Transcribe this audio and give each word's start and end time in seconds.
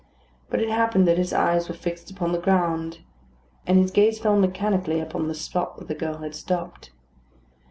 But 0.49 0.61
it 0.61 0.69
happened 0.71 1.07
that 1.07 1.19
his 1.19 1.31
eyes 1.31 1.69
were 1.69 1.75
fixed 1.75 2.09
upon 2.09 2.31
the 2.31 2.39
ground; 2.39 3.01
his 3.67 3.91
gaze 3.91 4.17
fell 4.17 4.35
mechanically 4.35 4.99
upon 4.99 5.27
the 5.27 5.35
spot 5.35 5.77
where 5.77 5.85
the 5.85 5.93
girl 5.93 6.17
had 6.23 6.33
stopped. 6.33 6.89